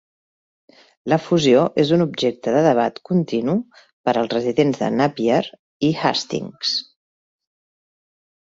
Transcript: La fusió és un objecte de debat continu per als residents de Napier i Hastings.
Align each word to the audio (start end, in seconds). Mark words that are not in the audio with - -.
La 1.11 1.17
fusió 1.25 1.65
és 1.83 1.91
un 1.97 2.03
objecte 2.05 2.53
de 2.55 2.63
debat 2.69 2.97
continu 3.11 3.55
per 4.09 4.15
als 4.23 4.33
residents 4.39 4.81
de 4.85 4.91
Napier 4.97 5.39
i 5.91 5.95
Hastings. 6.07 6.75